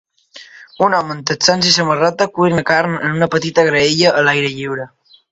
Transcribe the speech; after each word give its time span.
Un 0.85 0.93
home 0.99 1.11
amb 1.15 1.25
texans 1.31 1.67
i 1.71 1.73
samarreta 1.75 2.27
cuina 2.37 2.63
carn 2.69 2.95
en 3.09 3.13
una 3.19 3.27
petita 3.35 3.65
graella 3.67 4.15
a 4.23 4.23
l'aire 4.29 4.49
lliure. 4.55 4.87